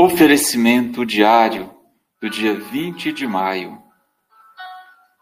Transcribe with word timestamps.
Oferecimento 0.00 1.04
diário 1.04 1.74
do 2.22 2.30
dia 2.30 2.54
20 2.54 3.12
de 3.12 3.26
maio. 3.26 3.82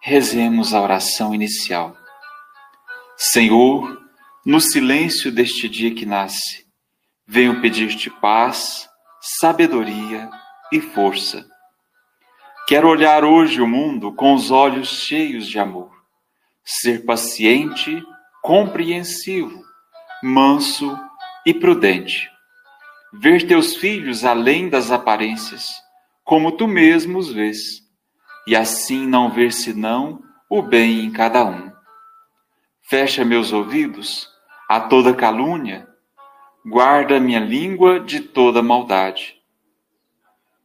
Rezemos 0.03 0.75
a 0.75 0.83
oração 0.83 1.35
inicial. 1.35 1.97
Senhor, 3.17 3.99
no 4.45 4.61
silêncio 4.61 5.33
deste 5.33 5.67
dia 5.67 5.95
que 5.95 6.05
nasce, 6.05 6.67
venho 7.27 7.63
pedir-te 7.63 8.11
paz, 8.11 8.87
sabedoria 9.41 10.29
e 10.71 10.79
força. 10.79 11.49
Quero 12.69 12.87
olhar 12.87 13.25
hoje 13.25 13.63
o 13.63 13.67
mundo 13.67 14.13
com 14.13 14.35
os 14.35 14.51
olhos 14.51 14.89
cheios 14.89 15.47
de 15.47 15.59
amor, 15.59 15.91
ser 16.63 17.07
paciente, 17.07 18.05
compreensivo, 18.43 19.65
manso 20.23 20.95
e 21.47 21.55
prudente 21.55 22.36
ver 23.19 23.47
teus 23.47 23.77
filhos 23.77 24.25
além 24.25 24.69
das 24.69 24.91
aparências, 24.91 25.69
como 26.23 26.53
tu 26.53 26.67
mesmo 26.67 27.19
os 27.19 27.33
vês, 27.33 27.83
e 28.47 28.55
assim 28.55 29.07
não 29.07 29.31
ver 29.31 29.53
senão 29.53 30.23
o 30.51 30.63
bem 30.63 31.01
em 31.01 31.11
cada 31.11 31.45
um. 31.45 31.73
Fecha 32.83 33.25
meus 33.25 33.53
ouvidos 33.53 34.29
a 34.69 34.81
toda 34.81 35.15
calúnia, 35.15 35.89
guarda 36.65 37.19
minha 37.19 37.41
língua 37.41 37.99
de 38.01 38.21
toda 38.21 38.63
maldade. 38.63 39.37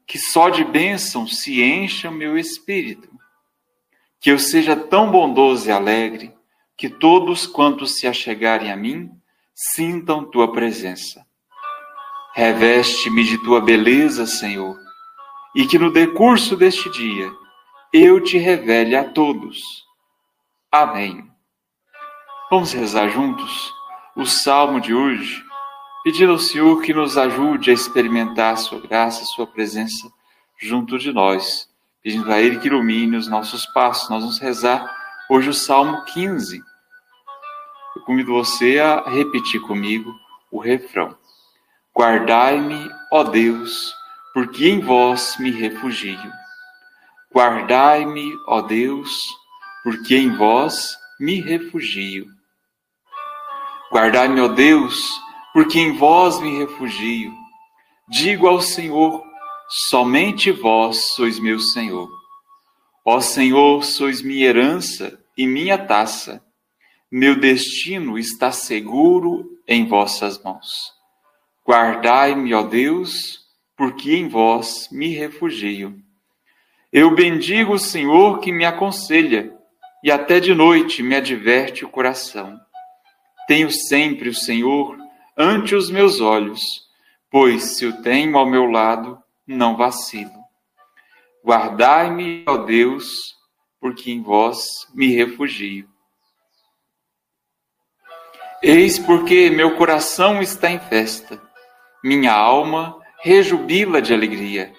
Que 0.06 0.18
só 0.20 0.50
de 0.50 0.64
bênção 0.64 1.26
se 1.26 1.64
encha 1.64 2.12
meu 2.12 2.38
espírito, 2.38 3.10
que 4.20 4.30
eu 4.30 4.38
seja 4.38 4.76
tão 4.76 5.10
bondoso 5.10 5.70
e 5.70 5.72
alegre, 5.72 6.34
que 6.76 6.90
todos 6.90 7.48
quantos 7.48 7.98
se 7.98 8.08
achegarem 8.08 8.72
a 8.72 8.76
mim 8.76 9.10
sintam 9.54 10.30
tua 10.30 10.52
presença 10.52 11.26
Reveste-me 12.34 13.24
de 13.26 13.38
tua 13.40 13.60
beleza, 13.60 14.26
Senhor, 14.26 14.78
e 15.54 15.66
que 15.66 15.78
no 15.78 15.92
decurso 15.92 16.56
deste 16.56 16.90
dia 16.90 17.30
eu 17.94 18.22
te 18.24 18.38
revele 18.38 18.96
a 18.96 19.04
todos. 19.04 19.86
Amém. 20.72 21.30
Vamos 22.50 22.72
rezar 22.72 23.10
juntos 23.10 23.74
o 24.16 24.26
salmo 24.26 24.80
de 24.80 24.94
hoje, 24.94 25.44
pedindo 26.04 26.32
ao 26.32 26.40
Senhor 26.40 26.82
que 26.82 26.94
nos 26.94 27.18
ajude 27.18 27.70
a 27.70 27.74
experimentar 27.74 28.54
a 28.54 28.58
sua 28.58 28.80
graça, 28.80 29.24
a 29.24 29.26
sua 29.26 29.46
presença 29.46 30.10
junto 30.58 30.98
de 30.98 31.12
nós, 31.12 31.68
pedindo 32.02 32.32
a 32.32 32.40
Ele 32.40 32.60
que 32.60 32.68
ilumine 32.68 33.18
os 33.18 33.28
nossos 33.28 33.66
passos. 33.68 34.10
Nós 34.10 34.22
vamos 34.22 34.40
rezar 34.40 34.90
hoje 35.30 35.50
o 35.50 35.54
salmo 35.54 36.04
15. 36.06 36.62
Eu 37.96 38.02
convido 38.04 38.32
você 38.34 38.80
a 38.80 39.10
repetir 39.10 39.60
comigo 39.62 40.14
o 40.50 40.60
refrão. 40.60 41.21
Guardai-me, 41.98 42.90
ó 43.12 43.24
Deus, 43.24 43.94
porque 44.34 44.70
em 44.70 44.80
vós 44.80 45.36
me 45.38 45.52
refugio. 45.52 46.32
Guardai-me, 47.34 48.34
ó 48.48 48.62
Deus, 48.62 49.20
porque 49.84 50.16
em 50.16 50.36
vós 50.36 50.98
me 51.20 51.42
refugio. 51.42 52.28
Guardai-me, 53.92 54.40
ó 54.40 54.48
Deus, 54.48 55.04
porque 55.54 55.80
em 55.80 55.98
vós 55.98 56.40
me 56.40 56.60
refugio. 56.60 57.34
Digo 58.08 58.48
ao 58.48 58.62
Senhor, 58.62 59.22
somente 59.90 60.52
vós 60.52 61.14
sois 61.14 61.40
meu 61.40 61.60
Senhor. 61.60 62.10
Ó 63.06 63.20
Senhor, 63.20 63.84
sois 63.84 64.22
minha 64.22 64.48
herança 64.48 65.20
e 65.38 65.46
minha 65.46 65.78
taça. 65.78 66.42
Meu 67.12 67.38
destino 67.38 68.18
está 68.18 68.52
seguro 68.52 69.46
em 69.68 69.86
vossas 69.88 70.42
mãos. 70.42 71.01
Guardai-me, 71.72 72.54
ó 72.54 72.64
Deus, 72.64 73.46
porque 73.78 74.14
em 74.14 74.28
vós 74.28 74.90
me 74.92 75.16
refugio. 75.16 75.98
Eu 76.92 77.16
bendigo 77.16 77.76
o 77.76 77.80
Senhor 77.80 78.42
que 78.42 78.52
me 78.52 78.66
aconselha, 78.66 79.58
e 80.04 80.12
até 80.12 80.42
de 80.42 80.54
noite 80.54 81.02
me 81.02 81.16
adverte 81.16 81.86
o 81.86 81.90
coração. 81.90 82.60
Tenho 83.48 83.72
sempre 83.72 84.28
o 84.28 84.36
Senhor 84.36 84.98
ante 85.38 85.74
os 85.74 85.90
meus 85.90 86.20
olhos, 86.20 86.60
pois 87.30 87.78
se 87.78 87.86
o 87.86 88.02
tenho 88.02 88.38
ao 88.38 88.46
meu 88.46 88.66
lado, 88.66 89.18
não 89.48 89.78
vacilo. 89.78 90.44
Guardai-me, 91.42 92.44
ó 92.50 92.58
Deus, 92.58 93.08
porque 93.80 94.12
em 94.12 94.22
vós 94.22 94.68
me 94.94 95.16
refugio. 95.16 95.88
Eis 98.62 99.00
porque 99.00 99.50
meu 99.50 99.78
coração 99.78 100.42
está 100.42 100.70
em 100.70 100.78
festa 100.78 101.50
minha 102.04 102.34
alma 102.34 103.00
rejubila 103.22 104.02
de 104.02 104.14
alegria, 104.14 104.74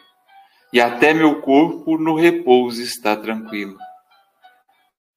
e 0.72 0.80
até 0.80 1.14
meu 1.14 1.40
corpo 1.40 1.96
no 1.96 2.16
repouso 2.16 2.82
está 2.82 3.16
tranquilo. 3.16 3.78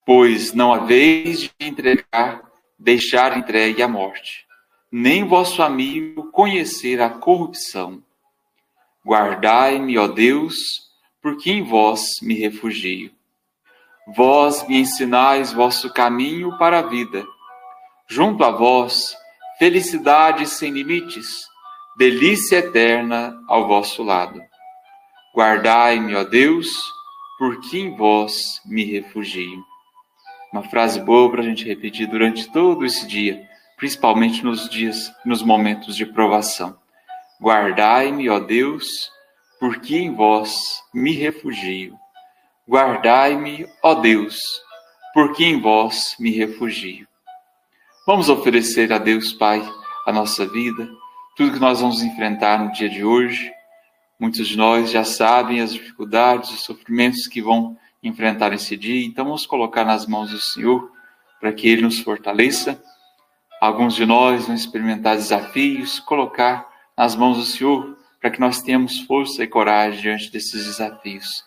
Pois 0.04 0.52
não 0.52 0.72
haveis 0.72 1.40
de 1.40 1.50
entregar, 1.58 2.42
deixar 2.78 3.36
entregue 3.36 3.82
à 3.82 3.88
morte, 3.88 4.46
nem 4.92 5.24
vosso 5.24 5.62
amigo 5.62 6.30
conhecer 6.30 7.00
a 7.00 7.10
corrupção. 7.10 8.00
Guardai-me, 9.04 9.98
ó 9.98 10.06
Deus, 10.06 10.54
porque 11.20 11.50
em 11.50 11.62
vós 11.64 12.02
me 12.22 12.34
refugio. 12.34 13.10
Vós 14.14 14.66
me 14.68 14.78
ensinais 14.78 15.52
vosso 15.52 15.92
caminho 15.92 16.56
para 16.58 16.78
a 16.78 16.82
vida. 16.82 17.26
Junto 18.08 18.44
a 18.44 18.52
vós, 18.52 19.16
felicidade 19.58 20.46
sem 20.46 20.70
limites 20.70 21.48
delícia 21.96 22.58
eterna 22.58 23.42
ao 23.48 23.66
vosso 23.66 24.02
lado. 24.02 24.42
Guardai-me, 25.34 26.14
ó 26.14 26.24
Deus, 26.24 26.68
porque 27.38 27.78
em 27.78 27.96
vós 27.96 28.60
me 28.66 28.84
refugio. 28.84 29.64
Uma 30.52 30.62
frase 30.62 31.00
boa 31.00 31.30
para 31.30 31.40
a 31.40 31.44
gente 31.44 31.64
repetir 31.64 32.06
durante 32.06 32.52
todo 32.52 32.84
esse 32.84 33.06
dia, 33.06 33.42
principalmente 33.78 34.44
nos 34.44 34.68
dias, 34.68 35.10
nos 35.24 35.42
momentos 35.42 35.96
de 35.96 36.04
provação. 36.04 36.78
Guardai-me, 37.40 38.28
ó 38.28 38.40
Deus, 38.40 39.10
porque 39.58 39.96
em 39.96 40.14
vós 40.14 40.82
me 40.92 41.12
refugio. 41.12 41.96
Guardai-me, 42.68 43.66
ó 43.82 43.94
Deus, 43.94 44.38
porque 45.14 45.44
em 45.46 45.60
vós 45.60 46.14
me 46.20 46.30
refugio. 46.30 47.08
Vamos 48.06 48.28
oferecer 48.28 48.92
a 48.92 48.98
Deus 48.98 49.32
Pai 49.32 49.66
a 50.06 50.12
nossa 50.12 50.46
vida 50.46 50.86
tudo 51.36 51.52
que 51.52 51.60
nós 51.60 51.82
vamos 51.82 52.02
enfrentar 52.02 52.58
no 52.64 52.72
dia 52.72 52.88
de 52.88 53.04
hoje. 53.04 53.52
Muitos 54.18 54.48
de 54.48 54.56
nós 54.56 54.90
já 54.90 55.04
sabem 55.04 55.60
as 55.60 55.74
dificuldades, 55.74 56.50
os 56.50 56.62
sofrimentos 56.62 57.26
que 57.26 57.42
vão 57.42 57.76
enfrentar 58.02 58.54
esse 58.54 58.74
dia, 58.74 59.04
então 59.04 59.26
vamos 59.26 59.44
colocar 59.44 59.84
nas 59.84 60.06
mãos 60.06 60.30
do 60.30 60.40
Senhor 60.40 60.90
para 61.38 61.52
que 61.52 61.68
Ele 61.68 61.82
nos 61.82 62.00
fortaleça. 62.00 62.82
Alguns 63.60 63.94
de 63.94 64.06
nós 64.06 64.46
vão 64.46 64.54
experimentar 64.54 65.16
desafios, 65.16 66.00
colocar 66.00 66.66
nas 66.96 67.14
mãos 67.14 67.36
do 67.36 67.44
Senhor 67.44 67.98
para 68.18 68.30
que 68.30 68.40
nós 68.40 68.62
tenhamos 68.62 69.00
força 69.00 69.44
e 69.44 69.46
coragem 69.46 70.00
diante 70.00 70.32
desses 70.32 70.64
desafios. 70.64 71.44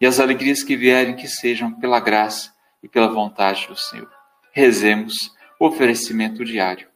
E 0.00 0.06
as 0.06 0.18
alegrias 0.18 0.64
que 0.64 0.76
vierem, 0.76 1.14
que 1.14 1.28
sejam 1.28 1.72
pela 1.72 2.00
graça 2.00 2.52
e 2.82 2.88
pela 2.88 3.06
vontade 3.06 3.68
do 3.68 3.76
Senhor. 3.76 4.10
Rezemos 4.50 5.14
o 5.60 5.66
oferecimento 5.66 6.44
diário. 6.44 6.88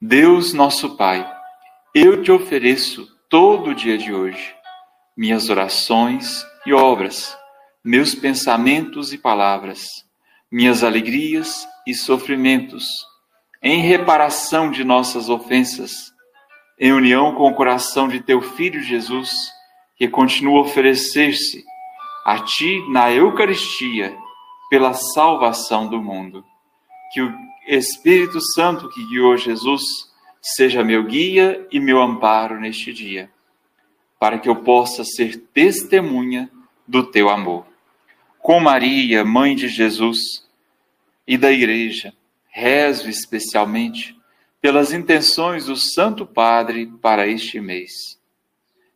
Deus, 0.00 0.54
nosso 0.54 0.96
Pai, 0.96 1.41
eu 1.94 2.22
te 2.22 2.32
ofereço 2.32 3.06
todo 3.28 3.70
o 3.70 3.74
dia 3.74 3.98
de 3.98 4.14
hoje, 4.14 4.54
minhas 5.14 5.50
orações 5.50 6.42
e 6.64 6.72
obras, 6.72 7.36
meus 7.84 8.14
pensamentos 8.14 9.12
e 9.12 9.18
palavras, 9.18 9.86
minhas 10.50 10.82
alegrias 10.82 11.68
e 11.86 11.92
sofrimentos, 11.94 12.86
em 13.62 13.82
reparação 13.82 14.70
de 14.70 14.82
nossas 14.84 15.28
ofensas, 15.28 15.92
em 16.80 16.92
união 16.92 17.34
com 17.34 17.50
o 17.50 17.54
coração 17.54 18.08
de 18.08 18.20
teu 18.20 18.40
Filho 18.40 18.82
Jesus, 18.82 19.30
que 19.98 20.08
continua 20.08 20.60
a 20.60 20.62
oferecer-se 20.62 21.62
a 22.24 22.38
ti 22.38 22.82
na 22.88 23.12
Eucaristia 23.12 24.16
pela 24.70 24.94
salvação 24.94 25.88
do 25.88 26.00
mundo. 26.00 26.42
Que 27.12 27.20
o 27.20 27.34
Espírito 27.68 28.40
Santo 28.40 28.88
que 28.88 29.04
guiou 29.08 29.36
Jesus 29.36 30.10
seja 30.42 30.82
meu 30.82 31.04
guia 31.04 31.64
e 31.70 31.78
meu 31.78 32.02
amparo 32.02 32.58
neste 32.58 32.92
dia, 32.92 33.30
para 34.18 34.38
que 34.38 34.48
eu 34.48 34.56
possa 34.56 35.04
ser 35.04 35.36
testemunha 35.54 36.50
do 36.86 37.04
teu 37.04 37.30
amor. 37.30 37.64
Com 38.40 38.58
Maria, 38.58 39.24
mãe 39.24 39.54
de 39.54 39.68
Jesus 39.68 40.18
e 41.24 41.38
da 41.38 41.52
Igreja, 41.52 42.12
rezo 42.48 43.08
especialmente 43.08 44.18
pelas 44.60 44.92
intenções 44.92 45.66
do 45.66 45.76
Santo 45.76 46.26
Padre 46.26 46.86
para 47.00 47.26
este 47.28 47.60
mês. 47.60 48.18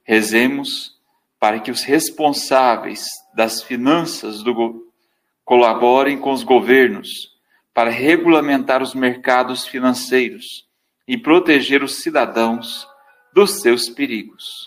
Rezemos 0.03 0.97
para 1.39 1.61
que 1.61 1.71
os 1.71 1.83
responsáveis 1.83 3.07
das 3.35 3.63
finanças 3.63 4.43
do 4.43 4.85
colaborem 5.45 6.19
com 6.19 6.33
os 6.33 6.43
governos 6.43 7.37
para 7.73 7.91
regulamentar 7.91 8.83
os 8.83 8.95
mercados 8.95 9.65
financeiros 9.67 10.66
e 11.07 11.17
proteger 11.17 11.83
os 11.83 12.03
cidadãos 12.03 12.87
dos 13.33 13.61
seus 13.61 13.89
perigos. 13.89 14.67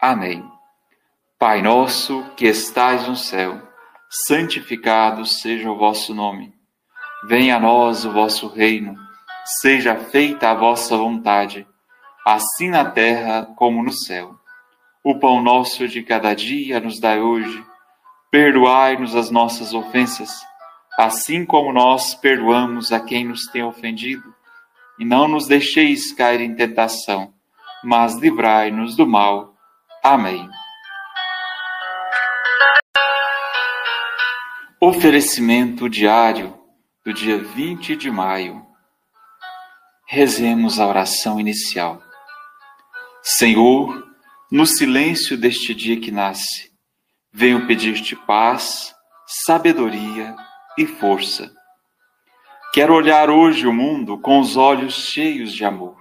Amém. 0.00 0.44
Pai 1.38 1.60
nosso 1.60 2.22
que 2.36 2.46
estais 2.46 3.06
no 3.06 3.16
céu, 3.16 3.60
santificado 4.08 5.26
seja 5.26 5.70
o 5.70 5.76
vosso 5.76 6.14
nome. 6.14 6.54
Venha 7.28 7.56
a 7.56 7.60
nós 7.60 8.04
o 8.04 8.12
vosso 8.12 8.48
reino, 8.48 8.96
seja 9.60 9.96
feita 9.96 10.50
a 10.50 10.54
vossa 10.54 10.96
vontade, 10.96 11.66
assim 12.24 12.70
na 12.70 12.84
terra 12.84 13.46
como 13.56 13.82
no 13.82 13.92
céu. 13.92 14.38
O 15.02 15.18
pão 15.18 15.42
nosso 15.42 15.88
de 15.88 16.02
cada 16.02 16.34
dia 16.34 16.80
nos 16.80 17.00
dai 17.00 17.20
hoje. 17.20 17.64
Perdoai-nos 18.30 19.14
as 19.14 19.30
nossas 19.30 19.74
ofensas, 19.74 20.30
assim 20.98 21.44
como 21.44 21.72
nós 21.72 22.14
perdoamos 22.14 22.92
a 22.92 23.00
quem 23.00 23.24
nos 23.24 23.46
tem 23.46 23.62
ofendido. 23.62 24.35
E 24.98 25.04
não 25.04 25.28
nos 25.28 25.46
deixeis 25.46 26.12
cair 26.12 26.40
em 26.40 26.54
tentação, 26.54 27.34
mas 27.82 28.16
livrai-nos 28.16 28.96
do 28.96 29.06
mal. 29.06 29.54
Amém. 30.02 30.48
Oferecimento 34.80 35.88
diário 35.88 36.56
do 37.04 37.12
dia 37.12 37.38
20 37.38 37.96
de 37.96 38.10
maio. 38.10 38.66
Rezemos 40.06 40.78
a 40.78 40.86
oração 40.86 41.40
inicial. 41.40 42.02
Senhor, 43.22 44.06
no 44.52 44.66
silêncio 44.66 45.36
deste 45.36 45.74
dia 45.74 45.98
que 45.98 46.12
nasce, 46.12 46.70
venho 47.32 47.66
pedir-te 47.66 48.14
paz, 48.14 48.94
sabedoria 49.26 50.36
e 50.78 50.86
força. 50.86 51.55
Quero 52.76 52.92
olhar 52.92 53.30
hoje 53.30 53.66
o 53.66 53.72
mundo 53.72 54.18
com 54.18 54.38
os 54.38 54.54
olhos 54.54 55.06
cheios 55.08 55.54
de 55.54 55.64
amor, 55.64 55.96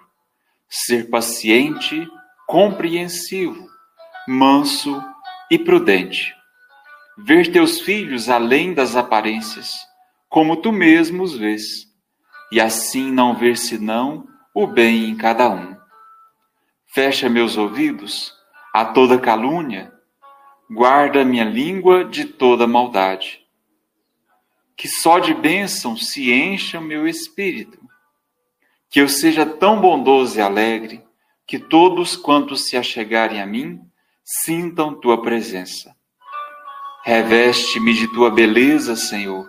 ser 0.68 1.10
paciente, 1.10 2.06
compreensivo 2.46 3.66
manso 4.28 5.02
e 5.50 5.58
prudente. 5.58 6.36
Ver 7.18 7.50
teus 7.50 7.80
filhos 7.80 8.28
além 8.28 8.74
das 8.74 8.98
aparências, 8.98 9.72
como 10.28 10.58
tu 10.58 10.74
mesmo 10.74 11.24
os 11.24 11.38
vês, 11.38 11.64
e 12.52 12.60
assim 12.60 13.10
não 13.10 13.34
ver 13.34 13.56
senão 13.56 14.28
o 14.54 14.68
bem 14.68 15.06
em 15.06 15.16
cada 15.16 15.50
um. 15.50 15.78
Fecha 16.94 17.30
meus 17.30 17.56
ouvidos 17.56 18.34
a 18.74 18.84
toda 18.84 19.18
calúnia, 19.18 19.94
guarda 20.70 21.24
minha 21.24 21.46
língua 21.46 22.04
de 22.04 22.26
toda 22.26 22.68
maldade. 22.68 23.45
Que 24.76 24.88
só 24.88 25.20
de 25.20 25.34
bênção 25.34 25.96
se 25.96 26.32
encha 26.32 26.82
meu 26.82 27.08
espírito, 27.08 27.80
que 28.90 29.00
eu 29.00 29.08
seja 29.08 29.46
tão 29.46 29.80
bondoso 29.80 30.38
e 30.38 30.42
alegre, 30.42 31.04
que 31.48 31.60
todos 31.60 32.16
quantos 32.16 32.68
se 32.68 32.76
achegarem 32.76 33.42
a 33.42 33.46
mim 33.46 33.80
sintam 34.24 35.00
tua 35.00 35.22
presença. 35.22 35.96
Reveste-me 37.04 37.94
de 37.94 38.08
tua 38.08 38.32
beleza, 38.32 38.96
Senhor, 38.96 39.48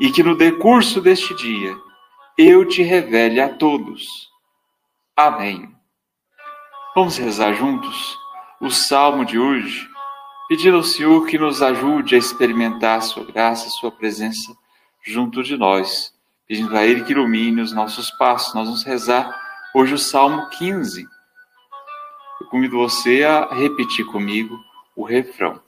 e 0.00 0.10
que 0.10 0.22
no 0.22 0.34
decurso 0.34 1.00
deste 1.00 1.34
dia 1.34 1.76
eu 2.38 2.66
te 2.66 2.82
revele 2.82 3.38
a 3.38 3.50
todos. 3.50 4.30
Amém. 5.14 5.70
Vamos 6.94 7.18
rezar 7.18 7.52
juntos 7.52 8.18
o 8.60 8.70
salmo 8.70 9.26
de 9.26 9.38
hoje, 9.38 9.89
pedindo 10.50 10.78
ao 10.78 10.82
Senhor 10.82 11.24
que 11.28 11.38
nos 11.38 11.62
ajude 11.62 12.16
a 12.16 12.18
experimentar 12.18 12.98
a 12.98 13.02
sua 13.02 13.24
graça, 13.24 13.68
a 13.68 13.70
sua 13.70 13.92
presença 13.92 14.52
junto 15.00 15.44
de 15.44 15.56
nós, 15.56 16.12
pedindo 16.48 16.76
a 16.76 16.84
Ele 16.84 17.04
que 17.04 17.12
ilumine 17.12 17.60
os 17.60 17.72
nossos 17.72 18.10
passos. 18.10 18.52
Nós 18.52 18.66
vamos 18.66 18.82
rezar 18.82 19.40
hoje 19.72 19.94
o 19.94 19.98
salmo 19.98 20.48
15 20.50 21.06
eu 22.40 22.46
convido 22.46 22.78
você 22.78 23.22
a 23.22 23.54
repetir 23.54 24.04
comigo 24.06 24.58
o 24.96 25.04
refrão. 25.04 25.62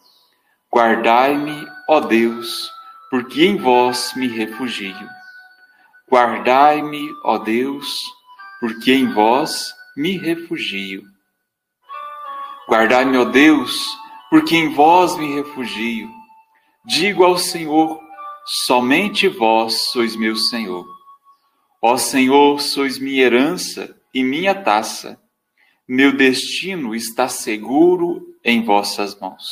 Guardai-me, 0.75 1.65
ó 1.87 2.01
Deus, 2.01 2.73
porque 3.11 3.45
em 3.45 3.59
vós 3.59 4.15
me 4.17 4.27
refugio. 4.27 5.09
Guardai-me, 6.11 7.09
ó 7.23 7.37
Deus, 7.37 7.95
porque 8.59 8.93
em 8.93 9.13
vós 9.13 9.73
me 9.95 10.17
refugio. 10.17 11.05
Guardai-me, 12.69 13.19
ó 13.19 13.27
Deus, 13.27 14.02
porque 14.33 14.57
em 14.57 14.71
vós 14.71 15.15
me 15.19 15.35
refugio. 15.35 16.11
Digo 16.87 17.23
ao 17.23 17.37
Senhor, 17.37 18.01
somente 18.65 19.29
vós 19.29 19.91
sois 19.91 20.17
meu 20.17 20.37
Senhor. 20.37 20.87
Ó 21.83 21.99
Senhor, 21.99 22.59
sois 22.59 22.99
minha 22.99 23.25
herança 23.25 23.95
e 24.15 24.25
minha 24.25 24.55
taça. 24.55 25.21
Meu 25.87 26.17
destino 26.17 26.95
está 26.95 27.29
seguro 27.29 28.27
em 28.43 28.65
vossas 28.65 29.15
mãos. 29.21 29.45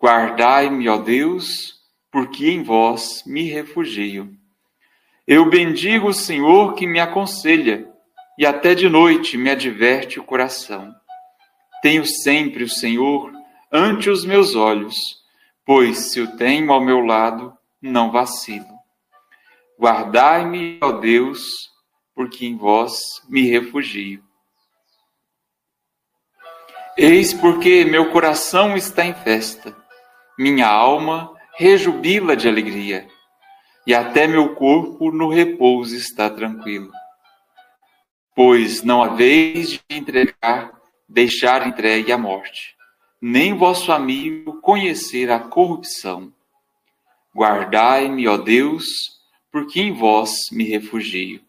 Guardai-me, 0.00 0.88
ó 0.88 0.96
Deus, 0.96 1.74
porque 2.12 2.48
em 2.48 2.62
vós 2.62 3.24
me 3.26 3.42
refugio. 3.50 4.30
Eu 5.26 5.50
bendigo 5.50 6.10
o 6.10 6.14
Senhor 6.14 6.74
que 6.74 6.86
me 6.86 7.00
aconselha, 7.00 7.90
e 8.38 8.46
até 8.46 8.72
de 8.72 8.88
noite 8.88 9.36
me 9.36 9.50
adverte 9.50 10.20
o 10.20 10.24
coração. 10.24 10.94
Tenho 11.82 12.06
sempre 12.06 12.62
o 12.62 12.68
Senhor 12.68 13.39
ante 13.72 14.10
os 14.10 14.24
meus 14.24 14.54
olhos, 14.54 14.96
pois 15.64 16.10
se 16.10 16.20
o 16.20 16.36
tenho 16.36 16.72
ao 16.72 16.80
meu 16.80 17.00
lado, 17.00 17.56
não 17.80 18.10
vacilo. 18.10 18.66
Guardai-me, 19.78 20.78
ó 20.82 20.92
Deus, 20.92 21.70
porque 22.14 22.46
em 22.46 22.56
vós 22.56 23.00
me 23.28 23.48
refugio. 23.48 24.22
Eis 26.96 27.32
porque 27.32 27.84
meu 27.84 28.10
coração 28.10 28.76
está 28.76 29.04
em 29.04 29.14
festa, 29.14 29.74
minha 30.38 30.66
alma 30.66 31.34
rejubila 31.56 32.36
de 32.36 32.48
alegria, 32.48 33.08
e 33.86 33.94
até 33.94 34.26
meu 34.26 34.54
corpo 34.54 35.10
no 35.10 35.28
repouso 35.30 35.96
está 35.96 36.28
tranquilo. 36.28 36.90
Pois 38.34 38.82
não 38.82 39.02
haveis 39.02 39.70
de 39.70 39.80
entregar, 39.88 40.72
deixar 41.08 41.66
entregue 41.66 42.12
à 42.12 42.18
morte, 42.18 42.76
nem 43.20 43.56
vosso 43.56 43.92
amigo 43.92 44.60
conhecer 44.60 45.30
a 45.30 45.38
corrupção. 45.38 46.32
Guardai-me, 47.34 48.26
ó 48.26 48.36
Deus, 48.36 48.84
porque 49.52 49.80
em 49.80 49.92
vós 49.92 50.32
me 50.50 50.64
refugio. 50.64 51.40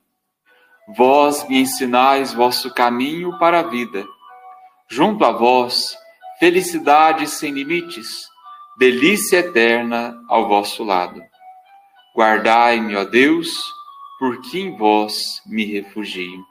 Vós 0.95 1.47
me 1.47 1.59
ensinais 1.59 2.33
vosso 2.33 2.73
caminho 2.73 3.37
para 3.39 3.59
a 3.59 3.63
vida 3.63 4.05
junto 4.91 5.23
a 5.23 5.31
vós, 5.31 5.97
felicidade 6.37 7.25
sem 7.25 7.53
limites, 7.53 8.27
delícia 8.77 9.37
eterna 9.37 10.21
ao 10.27 10.49
vosso 10.49 10.83
lado. 10.83 11.23
Guardai-me, 12.13 12.97
ó 12.97 13.05
Deus, 13.05 13.47
porque 14.19 14.59
em 14.59 14.75
vós 14.75 15.41
me 15.45 15.63
refugio. 15.63 16.45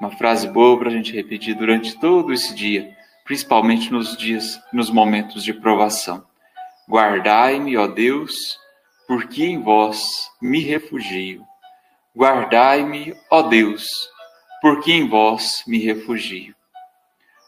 Uma 0.00 0.12
frase 0.12 0.46
boa 0.46 0.78
para 0.78 0.88
a 0.88 0.92
gente 0.92 1.12
repetir 1.12 1.56
durante 1.56 1.98
todo 1.98 2.32
esse 2.32 2.54
dia, 2.54 2.96
principalmente 3.28 3.92
nos 3.92 4.16
dias, 4.16 4.58
nos 4.72 4.88
momentos 4.88 5.44
de 5.44 5.52
provação. 5.52 6.24
Guardai-me, 6.88 7.76
ó 7.76 7.86
Deus, 7.86 8.58
porque 9.06 9.44
em 9.44 9.60
vós 9.60 10.30
me 10.40 10.60
refugio. 10.60 11.44
Guardai-me, 12.16 13.14
ó 13.30 13.42
Deus, 13.42 13.86
porque 14.62 14.92
em 14.92 15.06
vós 15.06 15.62
me 15.66 15.78
refugio. 15.78 16.56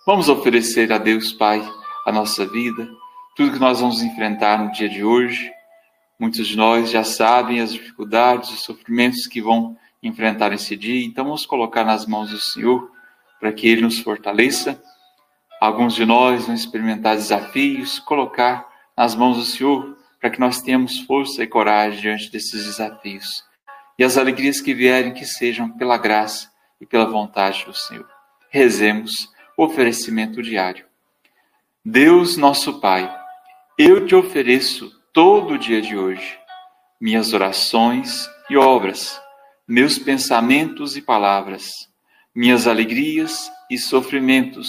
Vamos 0.06 0.28
oferecer 0.28 0.92
a 0.92 0.98
Deus 0.98 1.32
Pai 1.32 1.66
a 2.06 2.12
nossa 2.12 2.46
vida, 2.46 2.86
tudo 3.34 3.52
que 3.54 3.58
nós 3.58 3.80
vamos 3.80 4.02
enfrentar 4.02 4.62
no 4.62 4.70
dia 4.72 4.88
de 4.88 5.02
hoje. 5.02 5.50
Muitos 6.18 6.46
de 6.46 6.58
nós 6.58 6.90
já 6.90 7.02
sabem 7.02 7.60
as 7.60 7.72
dificuldades, 7.72 8.50
os 8.50 8.64
sofrimentos 8.64 9.26
que 9.26 9.40
vão 9.40 9.78
enfrentar 10.02 10.52
esse 10.52 10.76
dia, 10.76 11.06
então 11.06 11.24
vamos 11.24 11.46
colocar 11.46 11.84
nas 11.84 12.04
mãos 12.04 12.28
do 12.28 12.38
Senhor 12.38 12.90
para 13.40 13.50
que 13.50 13.66
Ele 13.66 13.80
nos 13.80 13.98
fortaleça. 13.98 14.78
Alguns 15.60 15.94
de 15.94 16.06
nós 16.06 16.46
vão 16.46 16.54
experimentar 16.54 17.16
desafios, 17.16 17.98
colocar 17.98 18.66
nas 18.96 19.14
mãos 19.14 19.36
do 19.36 19.44
Senhor 19.44 19.96
para 20.18 20.30
que 20.30 20.40
nós 20.40 20.60
tenhamos 20.60 21.00
força 21.00 21.42
e 21.42 21.46
coragem 21.46 22.00
diante 22.00 22.30
desses 22.30 22.64
desafios. 22.64 23.44
E 23.98 24.04
as 24.04 24.16
alegrias 24.16 24.60
que 24.60 24.72
vierem, 24.72 25.12
que 25.12 25.26
sejam 25.26 25.70
pela 25.70 25.98
graça 25.98 26.50
e 26.80 26.86
pela 26.86 27.04
vontade 27.04 27.64
do 27.66 27.74
Senhor. 27.74 28.08
Rezemos 28.48 29.12
oferecimento 29.56 30.42
diário. 30.42 30.86
Deus 31.84 32.36
nosso 32.36 32.80
Pai, 32.80 33.14
eu 33.78 34.06
te 34.06 34.14
ofereço 34.14 34.90
todo 35.12 35.54
o 35.54 35.58
dia 35.58 35.82
de 35.82 35.96
hoje 35.96 36.40
minhas 37.00 37.32
orações 37.32 38.28
e 38.50 38.56
obras, 38.58 39.18
meus 39.66 39.98
pensamentos 39.98 40.98
e 40.98 41.02
palavras, 41.02 41.70
minhas 42.34 42.66
alegrias 42.66 43.50
e 43.70 43.78
sofrimentos, 43.78 44.68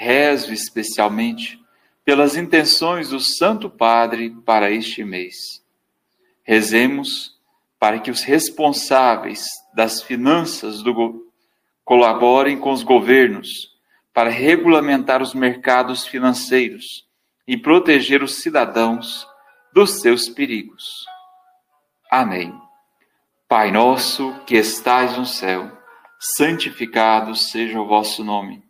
rezo 0.00 0.50
especialmente 0.50 1.60
pelas 2.02 2.34
intenções 2.34 3.10
do 3.10 3.20
Santo 3.20 3.68
Padre 3.68 4.30
para 4.46 4.70
este 4.70 5.04
mês. 5.04 5.36
Rezemos 6.42 7.38
para 7.78 7.98
que 7.98 8.10
os 8.10 8.22
responsáveis 8.22 9.44
das 9.74 10.02
finanças 10.02 10.82
do 10.82 11.30
colaborem 11.84 12.58
com 12.58 12.72
os 12.72 12.82
governos 12.82 13.76
para 14.14 14.30
regulamentar 14.30 15.20
os 15.20 15.34
mercados 15.34 16.06
financeiros 16.06 17.06
e 17.46 17.58
proteger 17.58 18.22
os 18.22 18.40
cidadãos 18.40 19.26
dos 19.74 20.00
seus 20.00 20.30
perigos. 20.30 21.04
Amém. 22.10 22.54
Pai 23.46 23.70
nosso 23.70 24.32
que 24.46 24.56
estais 24.56 25.18
no 25.18 25.26
céu, 25.26 25.70
santificado 26.18 27.34
seja 27.34 27.78
o 27.78 27.86
vosso 27.86 28.24
nome. 28.24 28.69